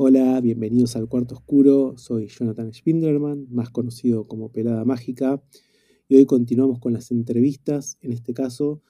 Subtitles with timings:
[0.00, 1.94] Hola, bienvenidos al Cuarto Oscuro.
[1.96, 5.42] Soy Jonathan Spindelman, más conocido como Pelada Mágica.
[6.06, 8.80] Y hoy continuamos con las entrevistas, en este caso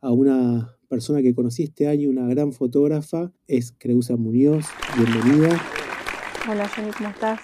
[0.00, 4.64] a una persona que conocí este año, una gran fotógrafa, es Creusa Muñoz.
[4.96, 5.56] Bienvenida.
[6.50, 7.38] Hola, Jenny, ¿cómo estás?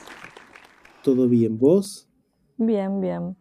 [1.04, 1.58] ¿Todo bien?
[1.58, 2.08] ¿Vos?
[2.56, 3.36] Bien, bien.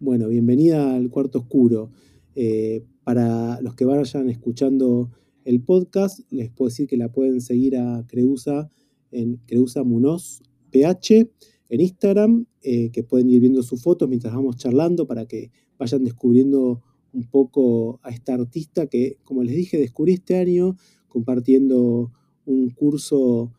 [0.00, 1.92] Bueno, bienvenida al Cuarto Oscuro.
[2.34, 5.10] Eh, para los que vayan escuchando
[5.46, 8.70] el podcast, les puedo decir que la pueden seguir a Creusa
[9.10, 11.30] en Creusa Munoz PH
[11.70, 16.04] en Instagram, eh, que pueden ir viendo sus fotos mientras vamos charlando para que vayan
[16.04, 16.82] descubriendo
[17.12, 20.76] un poco a esta artista que, como les dije, descubrí este año
[21.08, 22.12] compartiendo
[22.46, 23.52] un curso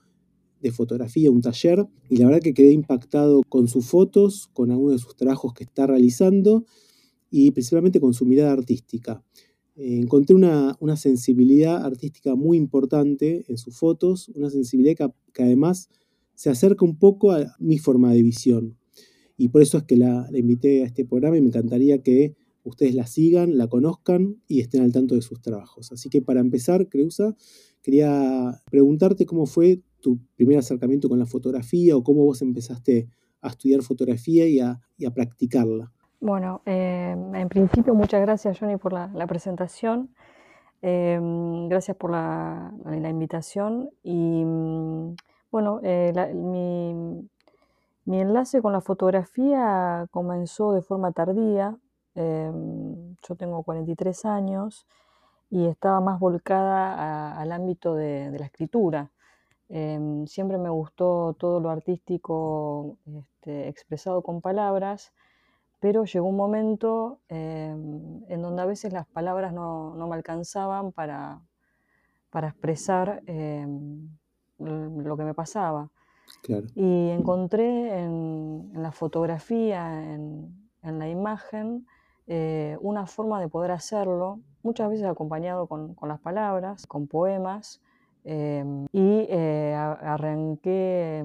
[0.62, 4.93] de fotografía, un taller, y la verdad que quedé impactado con sus fotos, con algunos
[4.93, 6.66] de sus trabajos que está realizando
[7.31, 9.23] y principalmente con su mirada artística.
[9.79, 15.90] Eh, encontré una, sensibilidad artística muy importante en sus fotos, una sensibilidad que, además
[16.35, 18.77] se acerca un poco a mi forma de visión.
[19.37, 22.35] Y por eso es que la, la invité a este programa y me encantaría que
[22.63, 25.93] ustedes la sigan, la conozcan y estén al tanto de sus trabajos.
[25.93, 27.37] Así que para empezar, Creusa,
[27.82, 33.07] quería preguntarte cómo fue tu primer acercamiento con la fotografía o cómo vos empezaste
[33.39, 35.93] a estudiar fotografía y a practicarla.
[36.21, 40.13] Bueno, eh, en principio muchas gracias Johnny por la, presentación,
[40.81, 42.73] em, gracias por la,
[43.09, 43.89] invitación.
[44.03, 45.15] Y mm,
[45.51, 51.77] bueno, eh, mi, enlace con la fotografía comenzó de forma tardía,
[52.15, 54.87] em, yo tengo 43 años
[55.49, 59.11] y estaba más volcada al ámbito de, la escritura.
[59.70, 65.13] Em, siempre me gustó todo lo artístico este, expresado con palabras
[65.80, 71.41] pero llegó un momento em, en donde a veces las palabras no, me alcanzaban para,
[72.34, 74.09] expresar em,
[74.57, 75.90] lo que me pasaba.
[76.75, 81.88] Y encontré en, la fotografía, en, la imagen,
[82.28, 87.81] eh, una forma de poder hacerlo, muchas veces acompañado con, las palabras, con poemas,
[88.25, 91.23] em, y eh, arranqué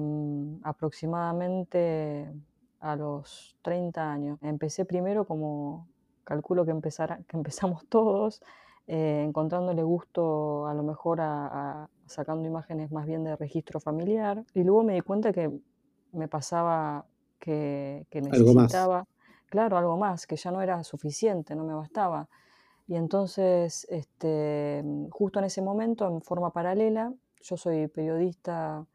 [0.63, 2.33] aproximadamente
[2.85, 4.37] a los 30 años.
[4.43, 5.87] Empecé primero como
[6.23, 8.41] calculo que, empezara, que empezamos todos,
[8.87, 14.43] eh, encontrándole gusto a lo mejor a, sacando imágenes más bien de registro familiar.
[14.53, 15.51] Y luego me di cuenta que
[16.11, 17.05] me pasaba
[17.39, 19.07] que, necesitaba,
[19.49, 22.29] claro, algo más, que ya no era suficiente, no me bastaba.
[22.87, 28.85] Y entonces, este, justo en ese momento, en forma paralela, yo soy periodista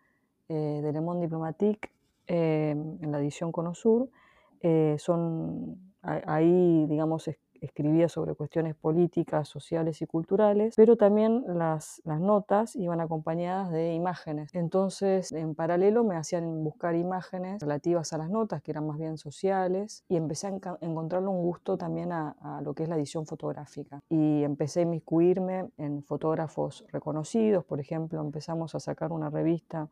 [0.49, 1.91] eh, de Le Monde Diplomatique
[2.33, 4.09] eh, en la edición Conosur.
[4.61, 7.29] Eh, son, ahí, digamos,
[7.61, 13.95] escribía sobre cuestiones políticas, sociales y culturales, pero también las, las, notas iban acompañadas de
[13.95, 14.55] imágenes.
[14.55, 19.19] Entonces, en paralelo me hacían buscar imágenes relativas a las notas, que eran más bien
[19.19, 23.27] sociales, y empecé a encontrarle un gusto también a, a, lo que es la edición
[23.27, 24.01] fotográfica.
[24.09, 29.89] Y empecé a inmiscuirme en fotógrafos reconocidos, por ejemplo, empezamos a sacar una revista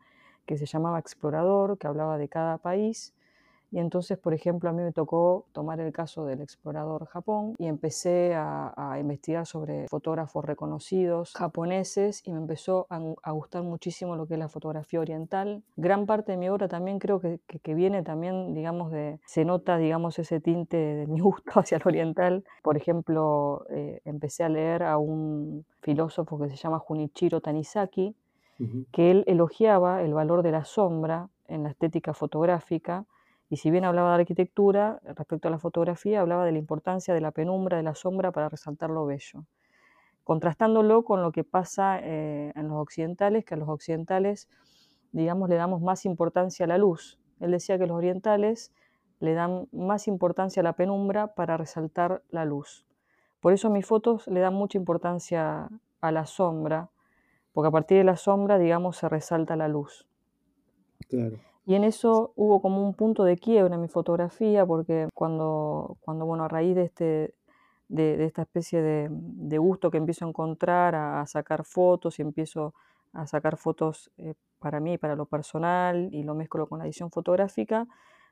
[0.48, 3.12] que se llamaba Explorador, que hablaba de cada país.
[3.70, 7.66] Y entonces, por ejemplo, a mí me tocó tomar el caso del explorador Japón y
[7.66, 14.34] empecé a, investigar sobre fotógrafos reconocidos japoneses y me empezó a, gustar muchísimo lo que
[14.34, 15.62] es la fotografía oriental.
[15.76, 19.76] Gran parte de mi obra también creo que, que, viene también, digamos, de, se nota,
[19.76, 22.44] digamos, ese tinte de mi gusto hacia el oriental.
[22.62, 28.16] Por ejemplo, eh, empecé a leer a un filósofo que se llama Junichiro Tanizaki,
[28.92, 33.06] que él elogiaba el valor de la sombra en la estética fotográfica
[33.50, 37.20] y si bien hablaba de arquitectura, respecto a la fotografía hablaba de la importancia de
[37.20, 39.44] la penumbra, de la sombra para resaltar lo bello,
[40.24, 44.48] contrastándolo con lo que pasa eh, en los occidentales, que a los occidentales,
[45.12, 47.18] digamos, le damos más importancia a la luz.
[47.40, 48.74] Él decía que los orientales
[49.20, 52.84] le dan más importancia a la penumbra para resaltar la luz.
[53.40, 55.68] Por eso mis fotos le dan mucha importancia
[56.00, 56.90] a la sombra,
[57.58, 60.06] porque a partir de la sombra, digamos, se resalta la luz.
[61.66, 66.24] Y en eso hubo como un punto de quiebra en mi fotografía, porque cuando, cuando
[66.24, 67.34] bueno, a raíz de, este,
[67.88, 72.74] de, esta especie de, gusto que empiezo a encontrar, a, sacar fotos y empiezo
[73.12, 77.10] a sacar fotos eh, para mí, para lo personal, y lo mezclo con la edición
[77.10, 77.88] fotográfica,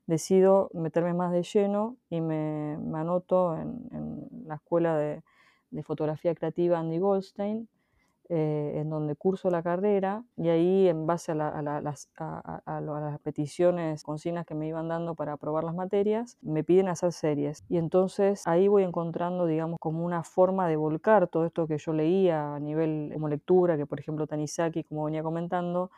[0.07, 5.25] decido meterme más de lleno y me, anoto en, la escuela de,
[5.73, 7.69] de, fotografía creativa Andy Goldstein,
[8.29, 12.09] eh, en donde curso la carrera y ahí en base a, las,
[13.23, 17.65] peticiones, consignas que me iban dando para aprobar las materias, me piden hacer series.
[17.69, 21.93] Y entonces ahí voy encontrando, digamos, como una forma de volcar todo esto que yo
[21.93, 25.91] leía a nivel como lectura, que por ejemplo Tanizaki, como venía comentando,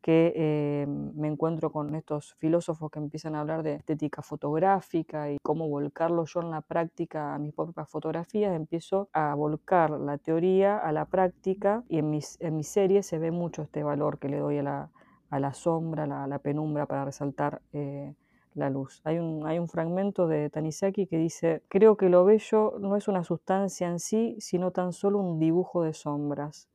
[0.00, 5.38] que eh, me encuentro con estos filósofos que empiezan a hablar de estética fotográfica y
[5.42, 10.78] cómo volcarlo yo en la práctica a mis propias fotografías, empiezo a volcar la teoría
[10.78, 14.28] a la práctica y en mis, en mis series se ve mucho este valor que
[14.28, 14.90] le doy a la,
[15.30, 18.14] a la sombra, a la, penumbra para resaltar eh,
[18.54, 19.00] la luz.
[19.04, 23.08] Hay un, hay un fragmento de Tanizaki que dice, creo que lo bello no es
[23.08, 26.68] una sustancia en sí, sino tan solo un dibujo de sombras,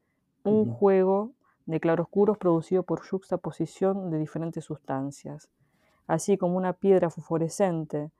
[0.44, 1.31] un juego
[1.65, 5.50] de claroscuros producido por juxtaposición de diferentes sustancias.
[6.07, 8.12] Así como una piedra fosforescente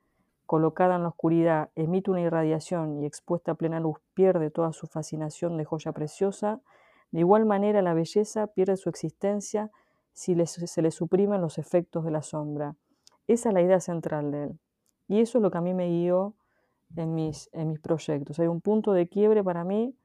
[0.46, 4.88] colocada en la oscuridad emite una irradiación y expuesta a plena luz pierde toda su
[4.88, 6.62] fascinación de joya preciosa,
[7.12, 9.72] de igual manera la belleza pierde su existencia
[10.14, 12.76] si se le suprimen los efectos de la sombra.
[13.28, 14.60] Esa es la idea central de él.
[15.08, 16.34] Y eso es lo que a mí me guió
[16.96, 18.40] en mis, en mis proyectos.
[18.40, 19.96] Hay un punto de quiebre para mí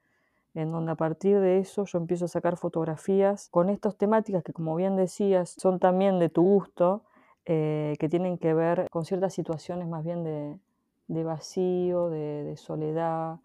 [0.54, 4.52] en donde a partir de eso yo empiezo a sacar fotografías con estas temáticas que,
[4.52, 7.02] como bien decías, son también de tu gusto,
[7.44, 13.38] eh, que tienen que ver con ciertas situaciones más bien de, vacío, de, soledad,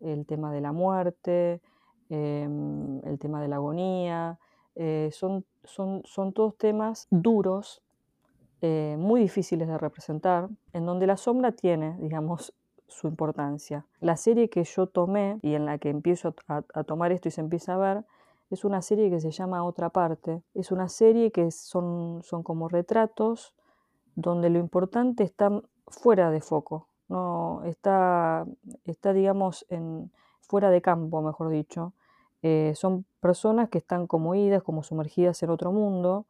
[0.00, 1.60] el tema de la muerte,
[2.08, 4.38] em, el tema de la agonía.
[4.76, 7.82] Eh, son, son, son todos temas duros,
[8.60, 12.54] eh, muy difíciles de representar, en donde la sombra tiene, digamos,
[12.88, 13.86] su importancia.
[14.00, 17.40] La serie que yo tomé y en la que empiezo a, tomar esto y se
[17.40, 18.04] empieza a ver
[18.50, 20.42] es una serie que se llama Otra parte.
[20.54, 23.54] Es una serie que son, son como retratos
[24.14, 28.46] donde lo importante está fuera de foco, no está,
[28.84, 30.10] está digamos, en,
[30.40, 31.92] fuera de campo, mejor dicho.
[32.42, 36.26] Eh, son personas que están como idas, como sumergidas en otro mundo,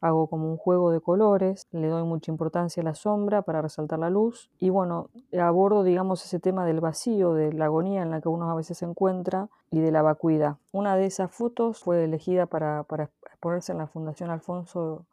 [0.00, 3.98] hago como un juego de colores, le doy mucha importancia a la sombra para resaltar
[3.98, 5.08] la luz y bueno,
[5.40, 8.78] abordo digamos ese tema del vacío, de la agonía en la que uno a veces
[8.78, 10.56] se encuentra y de la vacuidad.
[10.72, 15.06] Una de esas fotos fue elegida para, para exponerse en la Fundación Alfonso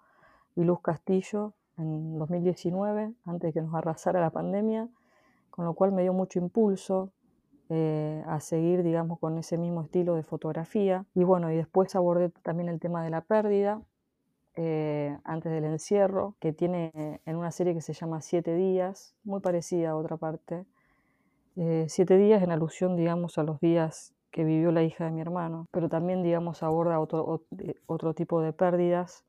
[0.56, 4.90] y Luz Castillo en 2019, antes de que nos arrasara la pandemia,
[5.50, 7.12] con lo cual me dio mucho impulso
[7.70, 11.06] eh, a seguir, digamos, con ese mismo estilo de fotografía.
[11.16, 13.82] Y bueno, y después abordé también el tema de la pérdida,
[14.56, 19.40] eh, antes del encierro, que tiene en una serie que se llama Siete Días, muy
[19.42, 20.66] parecida a otra parte.
[21.56, 25.22] Eh, siete Días en alusión, digamos, a los días que vivió la hija de mi
[25.22, 27.44] hermano, pero también, digamos, aborda otro,
[27.86, 29.24] otro tipo de pérdidas,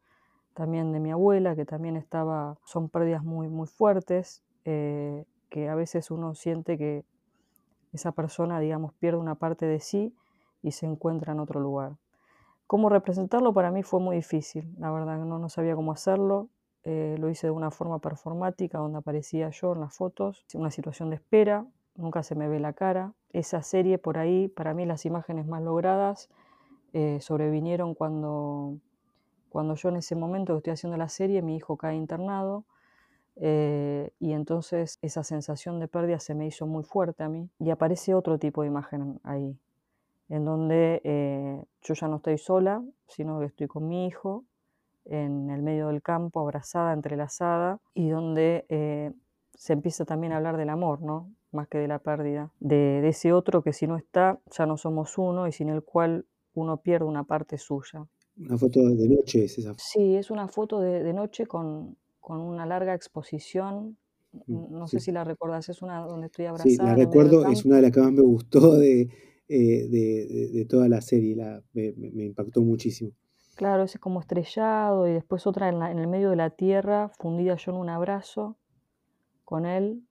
[0.54, 5.74] también de mi abuela, que también estaba, son pérdidas muy, muy fuertes, eh, que a
[5.74, 7.04] veces uno siente que
[7.92, 10.14] esa persona, digamos, pierde una parte de sí
[10.62, 11.96] y se encuentra en otro lugar.
[12.66, 16.48] Cómo representarlo para mí fue muy difícil, la verdad no, sabía cómo hacerlo.
[16.82, 21.08] Eh, lo hice de una forma performática, donde aparecía yo en las fotos, una situación
[21.08, 23.14] de espera, nunca se me ve la cara.
[23.32, 26.28] Esa serie por ahí, para mí las imágenes más logradas
[26.92, 28.78] eh, sobrevinieron cuando,
[29.48, 32.64] cuando yo en ese momento que estoy haciendo la serie, mi hijo cae internado.
[33.36, 37.70] Eh, y entonces esa sensación de pérdida se me hizo muy fuerte a mí y
[37.70, 39.58] aparece otro tipo de imagen ahí,
[40.34, 44.44] en donde eh, yo ya no estoy sola, sino que estoy con mi hijo
[45.04, 49.12] en el medio del campo, abrazada, entrelazada, y donde eh,
[49.54, 51.30] se empieza también a hablar del amor, ¿no?
[51.52, 55.16] más que de la pérdida, de, ese otro que si no está, ya no somos
[55.18, 58.04] uno y sin el cual uno pierde una parte suya.
[58.36, 59.74] Una foto de noche es esa.
[59.78, 61.96] Sí, es una foto de, noche con,
[62.28, 63.96] una larga exposición.
[64.48, 66.70] Mm, no sé si la recuerdas, es una donde estoy abrazada.
[66.70, 69.08] Sí, la recuerdo, es una de las que más me gustó de,
[69.48, 71.92] eh, de, toda la serie, la, me,
[72.24, 73.12] impactó muchísimo.
[73.56, 77.72] Claro, ese como estrellado y después otra en, el medio de la tierra, fundida yo
[77.72, 78.56] en un abrazo
[79.44, 80.02] con él,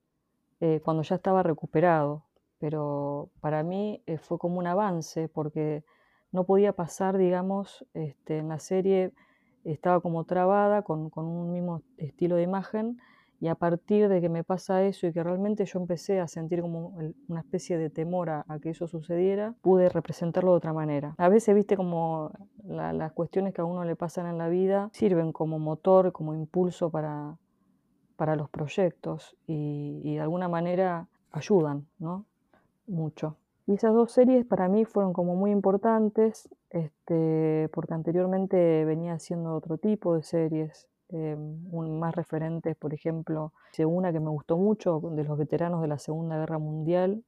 [0.61, 2.23] eh, cuando ya estaba recuperado.
[2.59, 5.83] Pero para mí eh, fue como un avance porque
[6.31, 9.11] no podía pasar, digamos, este, en la serie
[9.65, 12.99] estaba como trabada con, con un mismo estilo de imagen
[13.43, 16.61] y a partir de que me pasa eso y que realmente yo empecé a sentir
[16.61, 16.97] como
[17.27, 21.13] una especie de temor a, que eso sucediera, pude representarlo de otra manera.
[21.17, 22.31] A veces, viste, como
[22.63, 26.89] las cuestiones que a uno le pasan en la vida sirven como motor, como impulso
[26.89, 27.35] para,
[28.15, 32.23] para los proyectos y, de alguna manera ayudan, ¿no?
[32.87, 33.35] Mucho.
[33.67, 39.53] Y esas dos series para mí fueron como muy importantes, este, porque anteriormente venía haciendo
[39.53, 43.53] otro tipo de series, eh, un, más referentes, por ejemplo,
[43.85, 47.23] una que me gustó mucho de los veteranos de la Segunda Guerra Mundial,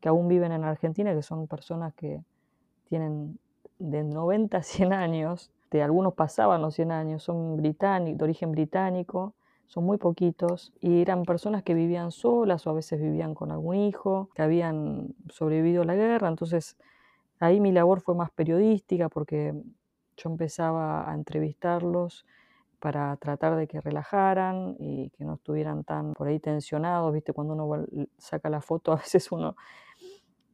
[0.00, 2.22] que aún viven en Argentina, que son personas que
[2.88, 3.38] tienen
[3.80, 8.52] de 90 a 100 años, de algunos pasaban los 100 años, son británicos, de origen
[8.52, 9.34] británico,
[9.66, 13.74] son muy poquitos, y eran personas que vivían solas o a veces vivían con algún
[13.76, 16.76] hijo, que habían sobrevivido a la guerra, entonces
[17.40, 19.54] ahí mi labor fue más periodística porque
[20.16, 22.24] yo empezaba a entrevistarlos
[22.80, 27.32] para tratar de que relajaran y que no estuvieran tan por ahí tensionados, ¿viste?
[27.32, 27.86] Cuando uno
[28.18, 29.56] saca la foto, a veces uno,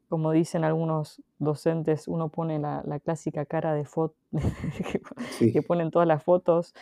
[0.09, 4.15] como dicen algunos docentes, uno pone la, clásica cara de foto
[5.39, 6.75] que, ponen todas las fotos.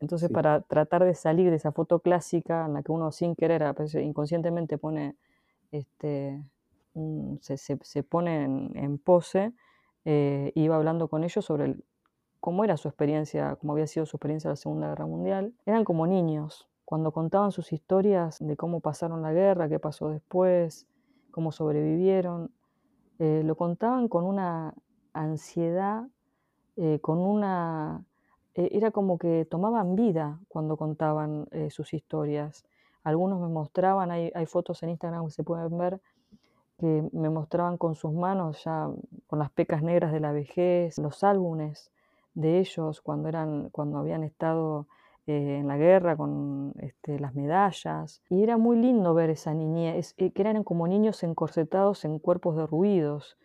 [0.00, 3.64] Entonces, para tratar de salir de esa foto clásica en la que uno sin querer,
[4.02, 5.16] inconscientemente pone,
[5.70, 6.42] este,
[7.40, 9.52] se, se, pone en, pose,
[10.04, 11.84] eh, iba hablando con ellos sobre el,
[12.44, 15.54] cómo era su experiencia, cómo había sido su experiencia en la Segunda Guerra Mundial.
[15.64, 20.86] Eran como niños, cuando contaban sus historias de cómo pasaron la guerra, qué pasó después,
[21.30, 22.50] cómo sobrevivieron,
[23.18, 24.74] eh, lo contaban con una
[25.14, 26.06] ansiedad,
[26.76, 28.04] eh, con una...
[28.56, 32.66] Eh, era como que tomaban vida cuando contaban sus historias.
[33.04, 35.98] Algunos me mostraban, hay, hay fotos en Instagram que se pueden ver,
[36.78, 38.90] que me mostraban con sus manos ya
[39.28, 41.90] con las pecas negras de la vejez, los álbumes
[42.34, 44.86] de ellos cuando, eran, cuando habían estado
[45.26, 48.22] eh, en la guerra con este, las medallas.
[48.28, 52.56] Y era muy lindo ver esa niñez, eh, que eran como niños encorsetados en cuerpos
[52.56, 53.38] derruidos.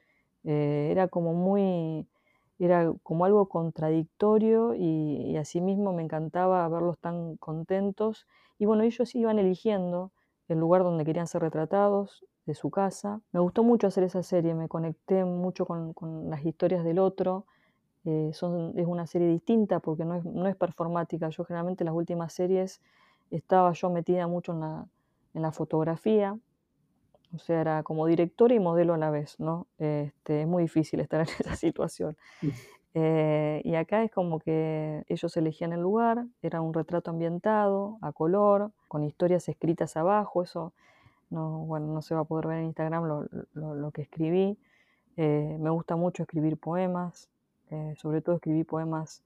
[0.44, 2.08] Eh, era como muy,
[2.60, 8.28] era como algo contradictorio y, y asimismo me encantaba verlos tan contentos.
[8.58, 10.12] Y bueno, ellos iban eligiendo
[10.48, 13.22] el lugar donde querían ser retratados, de su casa.
[13.32, 17.46] Me gustó mucho hacer esa serie, me conecté mucho con, con las historias del otro
[18.06, 21.30] eh, es una serie distinta porque no es, no es, performática.
[21.30, 22.82] Yo generalmente en las últimas series
[23.32, 24.88] estaba yo metida mucho en la,
[25.34, 26.38] en la fotografía,
[27.34, 29.68] o sea, era como directora y modelo a la vez, ¿no?
[29.78, 32.18] Este, es muy difícil estar en esa situación.
[32.96, 38.12] Eh, y acá es como que ellos elegían el lugar, era un retrato ambientado, a
[38.12, 40.74] color, con historias escritas abajo, eso
[41.30, 44.58] no, bueno, no se va a poder ver en Instagram lo, lo, lo que escribí.
[45.18, 47.30] Eh, me gusta mucho escribir poemas,
[47.72, 49.22] eh, sobre todo escribí poemas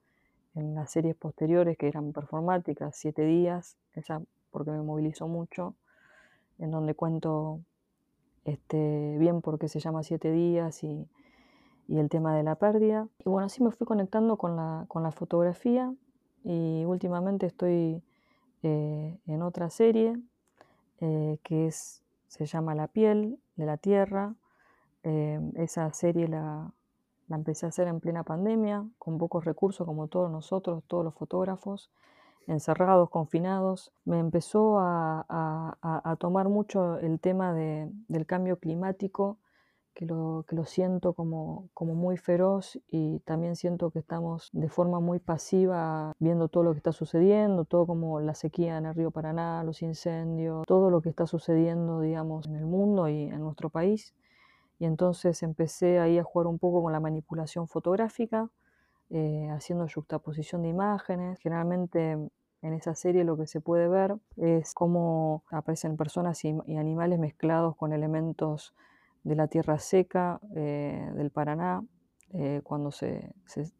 [0.56, 4.22] en las series posteriores que eran performáticas, Siete días, esa
[4.52, 5.76] porque me movilizó mucho,
[6.60, 7.62] en donde cuento
[8.46, 11.08] este, bien por qué se llama Siete días y,
[11.90, 13.08] el tema de la pérdida.
[13.20, 15.94] Y bueno, así me fui conectando con la, con la fotografía
[16.44, 18.02] y últimamente estoy
[18.64, 20.18] eh, en otra serie
[21.02, 24.34] eh, que es, se llama La piel de la tierra.
[25.04, 26.72] esa serie la,
[27.28, 31.14] la empecé a hacer en plena pandemia, con pocos recursos como todos nosotros, todos los
[31.14, 31.90] fotógrafos,
[32.48, 33.92] encerrados, confinados.
[34.06, 39.38] Me empezó a, tomar mucho el tema del cambio climático,
[39.94, 45.20] que lo, siento como, como muy feroz y también siento que estamos de forma muy
[45.20, 49.64] pasiva viendo todo lo que está sucediendo, todo como la sequía en el río Paraná,
[49.64, 54.16] los incendios, todo lo que está sucediendo, digamos, en el mundo y en nuestro país
[54.84, 58.50] y entonces empecé ahí a jugar un poco con la manipulación fotográfica,
[59.10, 61.40] eh, haciendo juxtaposición de imágenes.
[61.40, 67.18] Generalmente en esa serie lo que se puede ver es cómo aparecen personas y, animales
[67.18, 68.76] mezclados con elementos
[69.24, 71.82] de la tierra seca eh, del Paraná,
[72.34, 73.72] eh, cuando se, se,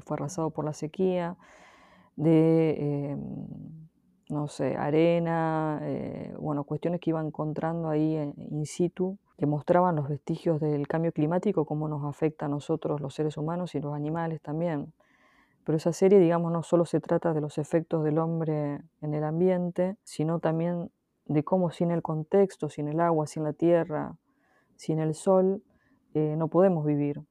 [0.00, 1.36] fue arrasado por la sequía,
[2.16, 3.16] de
[4.28, 5.80] no sé, arena,
[6.38, 11.64] bueno, cuestiones que iba encontrando ahí in situ que mostraban los vestigios del cambio climático,
[11.64, 14.92] cómo nos afecta a nosotros los seres humanos y los animales también.
[15.64, 19.24] Pero esa serie, digamos, no solo se trata de los efectos del hombre en el
[19.24, 20.90] ambiente, sino también
[21.26, 24.16] de cómo sin el contexto, sin el agua, sin la tierra,
[24.76, 25.62] sin el sol,
[26.14, 27.22] eh, no podemos vivir,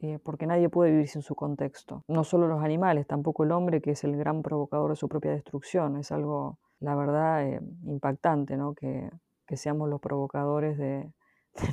[0.00, 2.04] eh, porque nadie puede vivir sin su contexto.
[2.08, 5.32] No solo los animales, tampoco el hombre, que es el gran provocador de su propia
[5.32, 5.96] destrucción.
[5.96, 8.74] Es algo, la verdad, eh, impactante, ¿no?
[8.74, 9.10] que
[9.56, 11.12] seamos los provocadores de,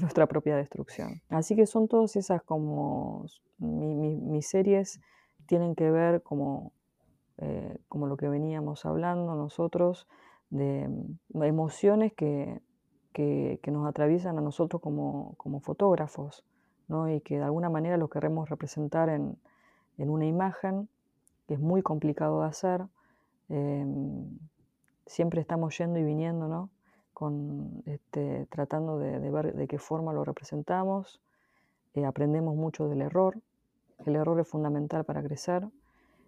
[0.02, 1.22] nuestra propia destrucción.
[1.30, 3.26] Así que son todas esas como
[3.60, 5.00] mis series
[5.48, 6.74] tienen que ver como,
[7.38, 10.08] eh, como lo que veníamos hablando nosotros
[10.50, 12.62] de, mm, emociones que,
[13.14, 16.46] que, nos atraviesan a nosotros como, como fotógrafos
[16.88, 17.10] ¿no?
[17.10, 19.38] y que de alguna manera lo queremos representar en,
[19.98, 20.90] en una imagen
[21.48, 22.86] que es muy complicado de hacer.
[23.50, 24.38] Em,
[25.06, 26.70] siempre estamos yendo y viniendo, ¿no?
[27.14, 31.20] con, este, tratando de, ver de qué forma lo representamos.
[31.96, 33.40] Eh, aprendemos mucho del error.
[34.06, 35.68] El error es fundamental para crecer.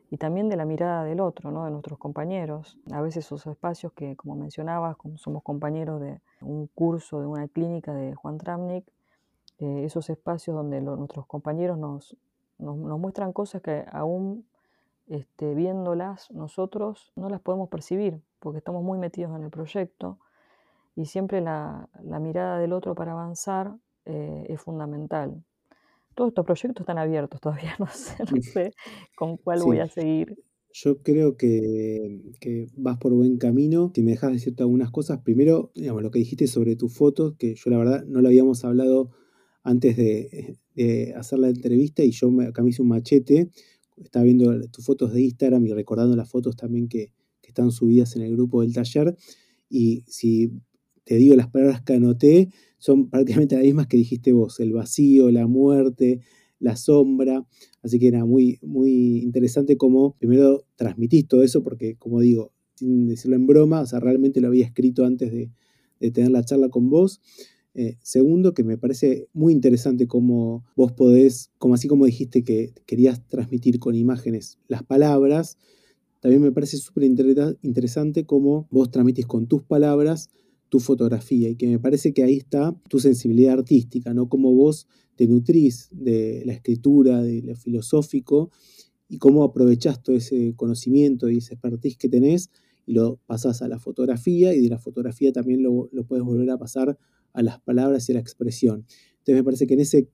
[0.09, 1.65] Y también de la mirada del otro, ¿no?
[1.65, 2.79] de nuestros compañeros.
[2.91, 7.47] A veces esos espacios que, como mencionabas, como somos compañeros de un curso, de una
[7.47, 8.85] clínica de Juan Tramnik,
[9.59, 12.15] eh, esos espacios donde nuestros compañeros nos,
[12.59, 14.45] nos, muestran cosas que aún
[15.07, 20.17] este, viéndolas nosotros no las podemos percibir, porque estamos muy metidos en el proyecto
[20.95, 21.89] y siempre la,
[22.21, 23.75] mirada del otro para avanzar
[24.05, 25.43] eh, es fundamental.
[26.15, 28.73] todos estos proyectos están abiertos todavía, no sé, no sé
[29.15, 30.37] con cuál voy a seguir.
[30.71, 33.91] Yo creo que, que, vas por buen camino.
[33.93, 37.55] Si me dejas decirte algunas cosas, primero, digamos, lo que dijiste sobre tus fotos, que
[37.55, 39.09] yo la verdad no lo habíamos hablado
[39.63, 40.57] antes de,
[41.15, 43.49] hacer la entrevista y yo me, acá me hice un machete.
[43.97, 47.11] Estaba viendo tus fotos de Instagram y recordando las fotos también que,
[47.49, 49.17] están subidas en el grupo del taller.
[49.71, 50.51] Y si
[51.03, 55.31] te digo las palabras que anoté, son prácticamente las mismas que dijiste vos, el vacío,
[55.31, 56.21] la muerte,
[56.59, 57.45] la sombra.
[57.81, 63.07] Así que era muy, muy interesante cómo primero transmitís todo eso, porque como digo, sin
[63.07, 65.51] decirlo en broma, o sea, realmente lo había escrito antes de,
[66.11, 67.19] tener la charla con vos.
[67.75, 72.73] Eh, segundo, que me parece muy interesante cómo vos podés, como así como dijiste que
[72.85, 75.57] querías transmitir con imágenes las palabras,
[76.19, 80.29] también me parece súper interesante cómo vos transmitís con tus palabras
[80.69, 84.29] tu fotografía y que me parece que ahí está tu sensibilidad artística, ¿no?
[84.29, 88.51] Cómo vos te nutrís de la escritura, de lo filosófico
[89.09, 92.51] y cómo aprovechás todo ese conocimiento y ese expertise que tenés
[92.85, 96.49] y lo pasás a la fotografía y de la fotografía también lo, lo puedes volver
[96.51, 96.97] a pasar
[97.33, 98.85] a las palabras y a la expresión.
[99.19, 100.09] Entonces me parece que en ese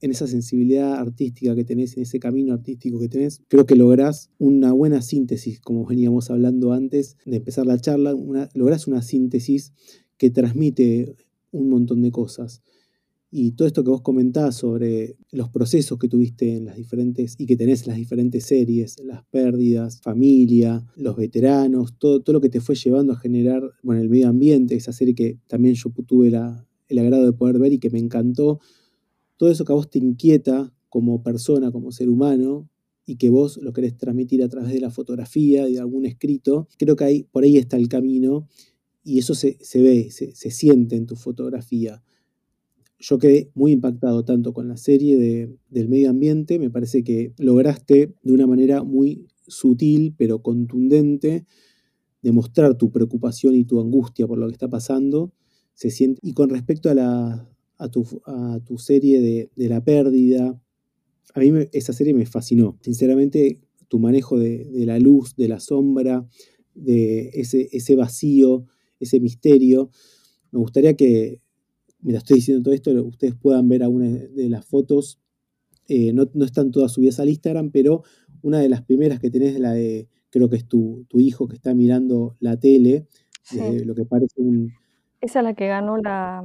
[0.00, 4.30] en esa sensibilidad artística que tenés, en ese camino artístico que tenés, creo que lográs
[4.38, 9.72] una buena síntesis, como veníamos hablando antes de empezar la charla, una, lográs una síntesis
[10.16, 11.14] que transmite
[11.50, 12.62] un montón de cosas.
[13.32, 17.46] Y todo esto que vos comentás sobre los procesos que tuviste en las diferentes y
[17.46, 22.48] que tenés en las diferentes series, las pérdidas, familia, los veteranos, todo, todo lo que
[22.48, 26.28] te fue llevando a generar, bueno, el medio ambiente, esa serie que también yo tuve
[26.28, 28.58] el agrado de poder ver y que me encantó,
[29.36, 32.68] todo eso que a vos te inquieta como persona, como ser humano,
[33.10, 36.68] y que vos lo querés transmitir a través de la fotografía y de algún escrito,
[36.78, 38.46] creo que ahí, por ahí está el camino
[39.02, 42.04] y eso se, ve, se, siente en tu fotografía.
[43.00, 47.32] Yo quedé muy impactado tanto con la serie de, del medio ambiente, me parece que
[47.38, 51.46] lograste de una manera muy sutil pero contundente
[52.22, 55.32] demostrar tu preocupación y tu angustia por lo que está pasando.
[56.22, 60.60] Y con respecto a la, a tu, serie de, la pérdida.
[61.34, 62.78] A mí esa serie me fascinó.
[62.82, 66.28] Sinceramente, tu manejo de, la luz, de la sombra,
[66.74, 68.66] de ese, ese, vacío,
[68.98, 69.90] ese misterio.
[70.50, 71.40] Me gustaría que,
[72.02, 75.20] me estoy diciendo todo esto, ustedes puedan ver alguna de las fotos.
[75.88, 78.02] Eh, no, están todas subidas al Instagram, pero
[78.42, 81.56] una de las primeras que tenés es la de, creo que es tu, hijo que
[81.56, 83.06] está mirando la tele,
[83.84, 84.72] lo que parece un...
[85.20, 86.42] Esa es la que ganó la,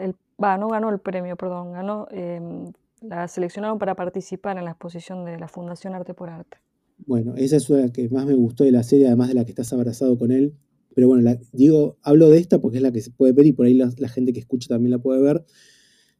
[0.00, 4.72] el va, no ganó el premio, perdón, ganó, em, la seleccionaron para participar en la
[4.72, 6.58] exposición de la Fundación Arte por Arte.
[7.06, 9.50] Bueno, esa es la que más me gustó de la serie, además de la que
[9.50, 10.54] estás abrazado con él.
[10.94, 13.66] Pero bueno, digo, hablo de esta porque es la que se puede ver y por
[13.66, 15.44] ahí la, gente que escucha también la puede ver.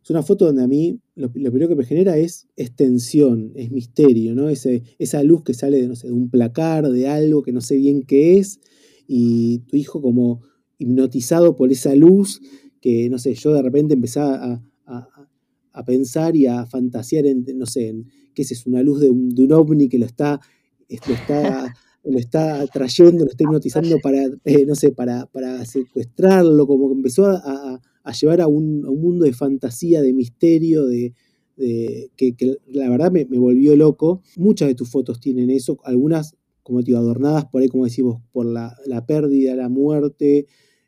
[0.03, 4.35] Es una foto donde a mí lo, primero que me genera es, tensión, es misterio,
[4.35, 4.49] ¿no?
[4.49, 7.61] Ese, esa luz que sale de, no sé, de un placar, de algo que no
[7.61, 8.61] sé bien qué es,
[9.07, 10.43] y tu hijo como
[10.79, 12.41] hipnotizado por esa luz
[12.81, 17.89] que, no sé, yo de repente empezaba a, pensar y a fantasear en, no sé,
[17.89, 20.41] en, qué es, una luz de un, ovni que lo está,
[20.89, 26.67] lo está, lo está trayendo, lo está hipnotizando para, eh, no sé, para, para secuestrarlo,
[26.67, 27.81] como que empezó a,
[28.19, 31.15] llevar a un, mundo de fantasía, de misterio, de,
[31.57, 32.35] que,
[32.69, 34.23] la verdad me, volvió loco.
[34.37, 38.23] Muchas de tus fotos tienen eso, algunas, como te digo, adornadas por ahí, como decimos,
[38.33, 40.47] por la, la pérdida, la muerte,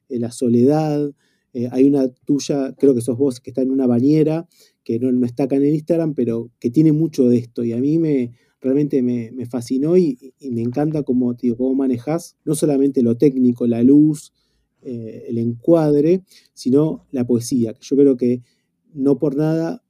[0.09, 1.13] eh, la soledad.
[1.53, 4.49] Eh, hay una tuya, creo que sos vos, que está en una bañera,
[4.83, 7.63] que no, no, está acá en el Instagram, pero que tiene mucho de esto.
[7.65, 13.03] Y a mí me realmente me, fascinó y, me encanta cómo, cómo manejas no solamente
[13.03, 14.33] lo técnico, la luz,
[14.83, 16.23] eh, el encuadre,
[16.55, 17.75] sino la poesía.
[17.81, 18.43] Yo creo que
[18.95, 19.83] no por nada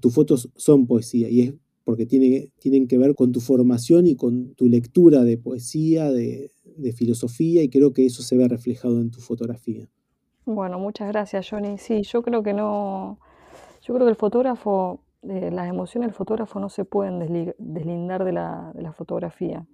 [0.00, 1.54] tus fotos son poesía y es
[1.84, 6.50] porque tiene, tienen que ver con tu formación y con tu lectura de poesía, de
[6.94, 9.88] filosofía, y creo que eso se ve reflejado en tu fotografía.
[10.44, 11.78] Bueno, muchas gracias, Johnny.
[11.78, 13.18] Sí, yo creo que no,
[13.82, 17.18] yo creo que el fotógrafo, eh, las emociones del fotógrafo no se pueden
[17.58, 19.66] deslindar de la, de la fotografía.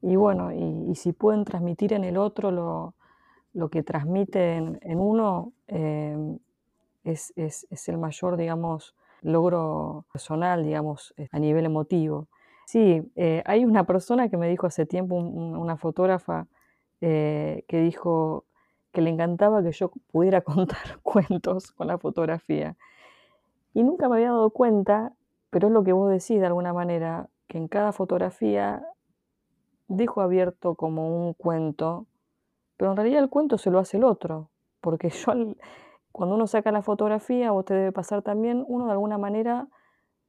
[0.00, 2.94] Y bueno, y, si pueden transmitir en el otro lo,
[3.52, 6.38] lo que transmiten en uno, eh,
[7.04, 12.28] es, es, es, el mayor, digamos, logro personal, digamos, eh, a nivel emotivo.
[12.66, 13.12] Sí,
[13.44, 16.48] hay una persona que me dijo hace tiempo, una fotógrafa,
[16.98, 18.44] que dijo,
[18.92, 22.76] que le encantaba que yo pudiera contar cuentos con la fotografía.
[23.76, 25.12] Y nunca me había dado cuenta,
[25.50, 28.82] pero es lo que vos decís de alguna manera, que en cada fotografía
[29.86, 32.06] dejo abierto como un cuento,
[32.78, 34.48] pero en realidad el cuento se lo hace el otro,
[34.80, 35.30] porque yo
[36.10, 39.68] cuando uno saca la fotografía, o te debe pasar también, uno de alguna manera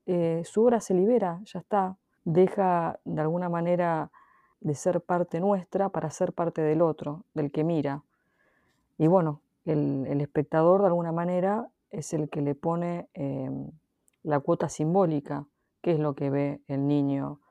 [0.07, 4.11] eh, su obra se libera, ya está, deja de alguna manera
[4.59, 8.03] de ser parte nuestra para ser parte del otro, del que mira.
[8.97, 13.71] Y bueno, el, espectador de alguna manera es el que le pone em,
[14.23, 15.47] la cuota simbólica,
[15.81, 17.41] que es lo que ve el niño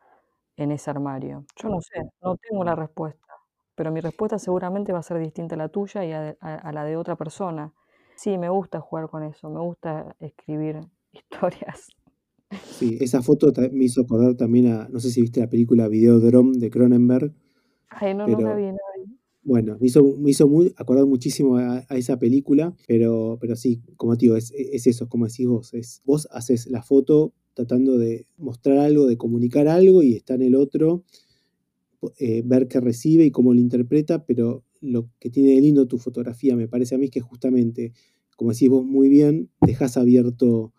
[0.57, 1.45] en ese armario.
[1.57, 3.35] Yo no sé, no tengo la respuesta,
[3.75, 6.97] pero mi respuesta seguramente va a ser distinta a la tuya y a la de
[6.97, 7.73] otra persona.
[8.17, 10.81] Sí, me gusta jugar con eso, me gusta escribir
[11.13, 11.89] historias.
[12.63, 16.59] Sí, esa foto me hizo acordar también a, no sé si viste la película Videodrome
[16.59, 17.35] de Cronenberg.
[17.89, 18.79] Ay, no, no la vi, no
[19.47, 24.17] Bueno, me hizo, me hizo muy, acordar muchísimo a, esa película, pero, pero sí, como
[24.17, 28.27] te digo, es, es eso, como decís vos, es, vos haces la foto tratando de
[28.39, 31.05] mostrar algo, de comunicar algo y está en el otro,
[32.19, 35.99] eh, ver qué recibe y cómo lo interpreta, pero lo que tiene de lindo tu
[35.99, 37.93] fotografía me parece a mí que justamente,
[38.37, 40.75] como decís vos muy bien, dejas abierto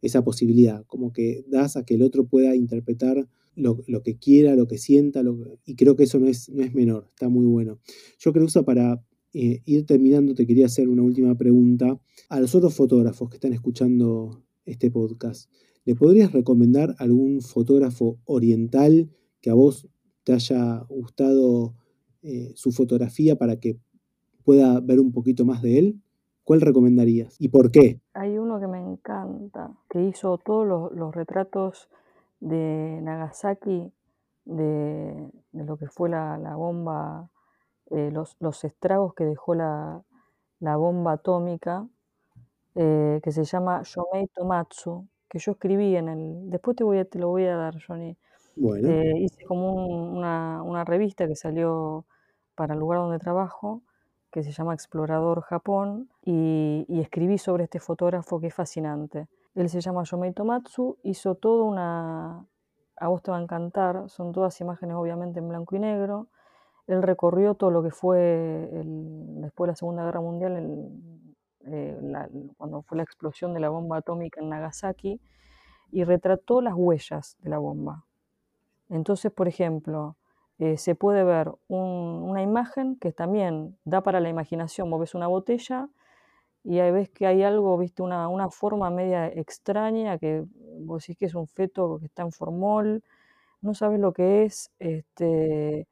[0.00, 4.66] esa posibilidad, como que das a que el otro pueda interpretar lo, que quiera, lo
[4.66, 5.22] que sienta,
[5.64, 7.78] y creo que eso no es, no es menor, está muy bueno.
[8.18, 9.02] Yo creo que para
[9.34, 13.52] eh, ir terminando te quería hacer una última pregunta a los otros fotógrafos que están
[13.52, 15.50] escuchando este podcast.
[15.84, 19.88] ¿Le podrías recomendar algún fotógrafo oriental que a vos
[20.24, 21.74] te haya gustado
[22.22, 23.78] eh, su fotografía para que
[24.44, 26.00] pueda ver un poquito más de él?
[26.44, 28.00] ¿Cuál recomendarías y por qué?
[28.14, 31.90] Hay uno que me encanta, que hizo todos los, retratos
[32.40, 33.92] de Nagasaki,
[34.44, 37.30] de, lo que fue la, bomba,
[37.90, 40.02] eh, los, estragos que dejó la,
[40.60, 41.86] bomba atómica,
[42.74, 46.50] eh, que se llama Yomei Tomatsu, que yo escribí en el...
[46.50, 48.16] Después te, voy a, te lo voy a dar, Johnny.
[48.56, 48.88] Bueno.
[48.88, 52.06] Eh, hice como una, una, revista que salió
[52.54, 53.82] para el lugar donde trabajo,
[54.30, 59.28] que se llama Explorador Japón, y, escribí sobre este fotógrafo que es fascinante.
[59.58, 62.46] Él se llama Yomei Tomatsu, hizo toda una...
[62.96, 66.28] A vos te va a encantar, son todas imágenes obviamente en blanco y negro.
[66.86, 70.92] Él recorrió todo lo que fue después de la Segunda Guerra Mundial,
[71.66, 72.00] eh,
[72.56, 75.20] cuando fue la explosión de la bomba atómica en Nagasaki,
[75.90, 78.04] y retrató las huellas de la bomba.
[78.88, 80.16] Entonces, por ejemplo,
[80.60, 84.88] eh, se puede ver una imagen que también da para la imaginación.
[84.88, 85.88] Vos una botella
[86.68, 90.44] y ahí ves que hay algo, viste, una, forma media extraña que
[90.80, 93.02] vos decís que es un feto que está en formol,
[93.62, 95.88] no sabes lo que es, este,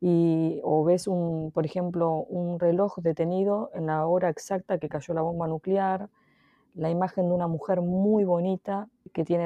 [0.00, 5.12] y, o ves, un, por ejemplo, un reloj detenido en la hora exacta que cayó
[5.12, 6.08] la bomba nuclear,
[6.74, 9.44] la imagen de una mujer muy bonita que tiene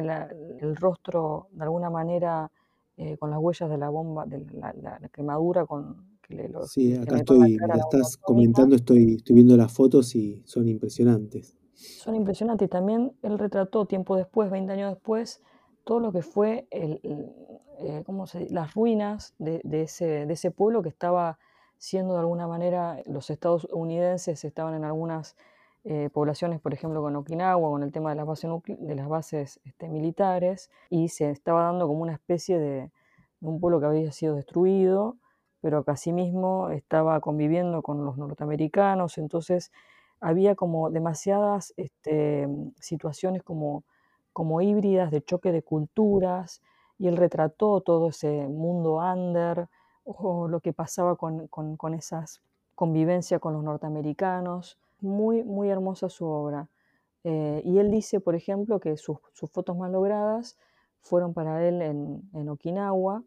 [0.60, 2.52] el rostro de alguna manera
[2.96, 7.16] eh, con las huellas de la bomba, de la, quemadura con que le, Sí, acá
[7.16, 11.56] estoy, la estás comentando, estoy, estoy viendo las fotos y son impresionantes.
[11.74, 15.42] Son impresionantes y también él retrató tiempo después, 20 años después,
[15.84, 17.00] todo lo que fue el,
[17.78, 18.04] eh,
[18.50, 21.38] las ruinas de, ese, de ese pueblo que estaba
[21.78, 25.36] siendo de alguna manera, los estadounidenses estaban en algunas
[25.84, 29.60] eh, poblaciones, por ejemplo, con Okinawa, con el tema de las bases, de las bases
[29.64, 32.90] este, militares, y se estaba dando como una especie de,
[33.40, 35.16] un pueblo que había sido destruido,
[35.61, 39.73] pero que asimismo estaba conviviendo con los norteamericanos, entonces
[40.21, 42.49] había como demasiadas este,
[42.81, 43.85] situaciones como,
[44.33, 46.62] como híbridas de choque de culturas,
[46.99, 49.68] y él retrató todo ese mundo under,
[50.05, 52.42] o lo que pasaba con, con, con esas
[52.79, 56.68] convivencia con los norteamericanos muy, muy hermosa su obra.
[57.25, 59.18] Eh, y él dice, por ejemplo, que sus,
[59.51, 60.57] fotos más logradas
[61.01, 63.25] fueron para él en, Okinawa,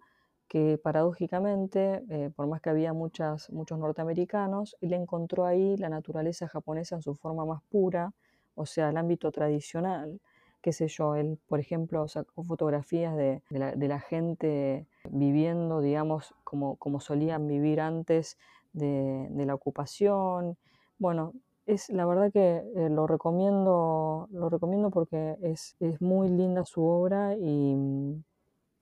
[0.51, 6.49] que paradójicamente, eh, por más que había muchas, muchos norteamericanos, él encontró ahí la naturaleza
[6.49, 8.11] japonesa en su forma más pura,
[8.55, 10.19] o sea, el ámbito tradicional,
[10.61, 16.99] qué sé yo, él, por ejemplo, sacó fotografías de, la, gente viviendo, digamos, como, como
[16.99, 18.37] solían vivir antes
[18.73, 20.57] de, de la ocupación.
[20.99, 21.31] Bueno,
[21.65, 27.37] es la verdad que eh, lo recomiendo, lo recomiendo porque es, muy linda su obra
[27.37, 28.21] y,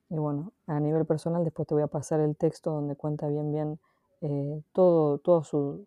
[0.09, 3.79] bueno, a nivel personal después te voy a pasar el texto donde cuenta bien bien
[4.21, 5.85] eh, todo, toda su,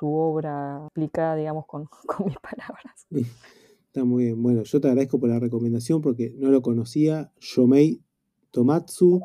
[0.00, 1.88] obra aplicada, digamos, con,
[2.24, 3.06] mis palabras.
[3.86, 4.42] Está muy bien.
[4.42, 7.32] Bueno, yo te agradezco por la recomendación porque no lo conocía.
[7.40, 8.02] Yomei
[8.50, 9.20] Tomatsu.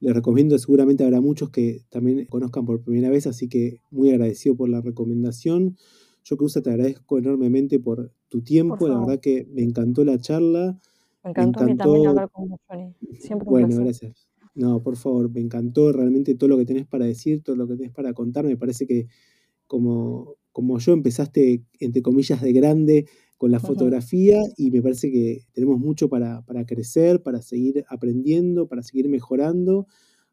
[0.00, 4.54] Le recomiendo, seguramente habrá muchos que también conozcan por primera vez, así que muy agradecido
[4.56, 5.76] por la recomendación.
[6.22, 8.86] Yo, Cruz, te agradezco enormemente por tu tiempo.
[8.86, 10.78] la verdad que me encantó la charla.
[11.24, 12.94] Me encantó, a mí también hablar con vos, Johnny.
[13.18, 14.28] Siempre un Bueno, gracias.
[14.54, 17.76] No, por favor, me encantó realmente todo lo que tenés para decir, todo lo que
[17.76, 18.44] tenés para contar.
[18.44, 19.06] Me parece que
[19.66, 25.46] como, como yo empezaste, entre comillas, de grande con la fotografía y me parece que
[25.52, 29.86] tenemos mucho para, crecer, para seguir aprendiendo, para seguir mejorando.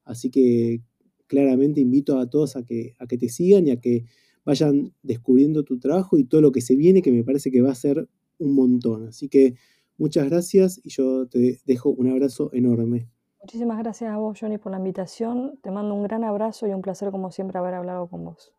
[0.04, 0.82] Así que
[1.28, 4.06] claramente invito a todos a que, a que te sigan y a que
[4.44, 7.72] vayan descubriendo tu trabajo y todo lo que se viene, que me parece que va
[7.72, 9.08] a ser un montón.
[9.08, 9.54] Así que
[9.98, 13.10] muchas gracias y yo te dejo un abrazo enorme.
[13.46, 15.60] Muchísimas gracias a vos, Johnny, por la invitación.
[15.62, 18.54] Te mando un gran abrazo y un placer, como siempre, haber hablado con vos.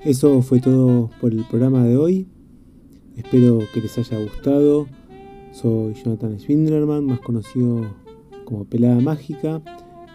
[0.00, 2.28] Eso fue todo por el programa de hoy.
[3.16, 4.88] Espero que les haya gustado.
[5.52, 7.82] Soy Jonathan Schwinderman, más conocido
[8.44, 9.62] como Pelada Mágica.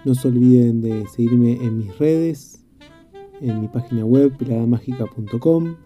[0.04, 2.66] No se olviden de seguirme en mis redes,
[3.40, 5.78] en mi página web peladamagica.com.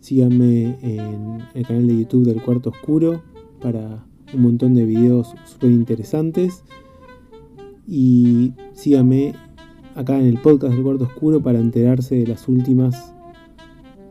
[0.00, 3.31] Síganme en el canal de YouTube del Cuarto Oscuro
[3.62, 6.64] para un montón de videos súper interesantes.
[7.86, 9.34] Y síganme
[9.94, 13.14] acá en el podcast del Cuarto Oscuro para enterarse de las últimas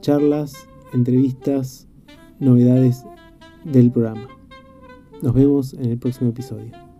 [0.01, 1.87] charlas, entrevistas
[2.39, 3.05] novedades
[3.63, 4.27] del programa.
[5.21, 6.90] Nos vemos en el próximo episodio.